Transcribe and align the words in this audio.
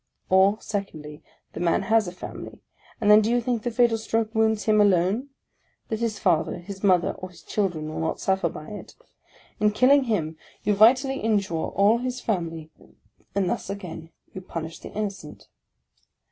Or, 0.31 0.57
Secondly,— 0.59 1.21
the 1.53 1.59
man 1.59 1.83
has 1.83 2.07
a 2.07 2.11
family; 2.11 2.63
and 2.99 3.11
then 3.11 3.21
do 3.21 3.29
you 3.29 3.39
think 3.39 3.61
the 3.61 3.69
fatal 3.69 3.99
stroke 3.99 4.33
wounds 4.33 4.63
him 4.63 4.81
alone?— 4.81 5.29
that 5.89 5.99
his 5.99 6.17
father, 6.17 6.57
his 6.57 6.83
mother, 6.83 7.11
or 7.19 7.29
his 7.29 7.43
children 7.43 7.87
will 7.87 7.99
not 7.99 8.19
suffer 8.19 8.49
by 8.49 8.69
it? 8.71 8.95
In 9.59 9.69
killing 9.69 10.05
him, 10.05 10.37
you 10.63 10.73
vitally 10.73 11.19
injure 11.19 11.53
all 11.53 11.99
his 11.99 12.19
family: 12.19 12.71
and 13.35 13.47
thus 13.47 13.69
again 13.69 14.09
you 14.33 14.41
punish 14.41 14.79
the 14.79 14.91
innocent. 14.91 15.47